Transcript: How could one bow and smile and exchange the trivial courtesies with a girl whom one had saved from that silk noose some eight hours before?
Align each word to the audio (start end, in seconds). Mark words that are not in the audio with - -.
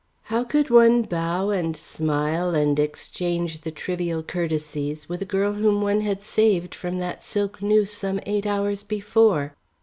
How 0.33 0.43
could 0.43 0.71
one 0.71 1.03
bow 1.03 1.51
and 1.51 1.77
smile 1.77 2.55
and 2.55 2.79
exchange 2.79 3.61
the 3.61 3.69
trivial 3.69 4.23
courtesies 4.23 5.07
with 5.07 5.21
a 5.21 5.25
girl 5.25 5.53
whom 5.53 5.79
one 5.79 5.99
had 6.01 6.23
saved 6.23 6.73
from 6.73 6.97
that 6.97 7.23
silk 7.23 7.61
noose 7.61 7.93
some 7.93 8.19
eight 8.25 8.47
hours 8.47 8.81
before? 8.81 9.53